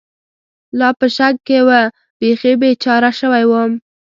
لا 0.79 0.89
په 0.99 1.07
شک 1.15 1.35
کې 1.47 1.59
و، 1.67 1.69
بېخي 2.19 2.53
بېچاره 2.61 3.11
شوی 3.19 3.43
ووم. 3.47 3.71